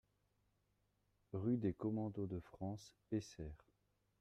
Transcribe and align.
Rue 1.31 1.57
des 1.57 1.73
Commandos 1.75 2.25
de 2.25 2.39
France, 2.39 2.91
Essert 3.11 3.69